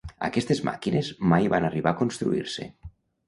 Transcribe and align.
Aquestes 0.27 0.61
màquines 0.69 1.11
mai 1.33 1.51
van 1.55 1.67
arribar 1.69 1.93
a 1.93 1.99
construir-se. 2.01 2.69